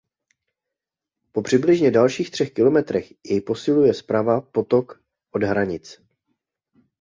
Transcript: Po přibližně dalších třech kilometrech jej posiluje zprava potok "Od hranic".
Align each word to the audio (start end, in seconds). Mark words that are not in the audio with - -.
Po 1.31 1.41
přibližně 1.41 1.91
dalších 1.91 2.31
třech 2.31 2.53
kilometrech 2.53 3.13
jej 3.25 3.41
posiluje 3.41 3.93
zprava 3.93 4.41
potok 4.41 5.01
"Od 5.35 5.43
hranic". 5.43 6.01